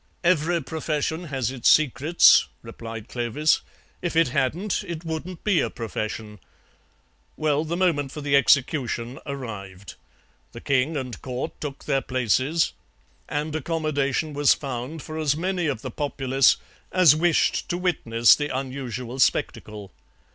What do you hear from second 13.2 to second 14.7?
and accommodation was